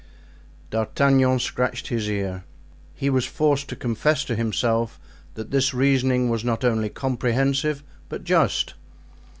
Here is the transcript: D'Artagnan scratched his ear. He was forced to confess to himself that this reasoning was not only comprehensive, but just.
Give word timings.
D'Artagnan 0.71 1.37
scratched 1.37 1.89
his 1.89 2.09
ear. 2.09 2.43
He 2.95 3.07
was 3.11 3.23
forced 3.27 3.69
to 3.69 3.75
confess 3.75 4.25
to 4.25 4.35
himself 4.35 4.99
that 5.35 5.51
this 5.51 5.75
reasoning 5.75 6.27
was 6.27 6.43
not 6.43 6.63
only 6.63 6.89
comprehensive, 6.89 7.83
but 8.09 8.23
just. 8.23 8.73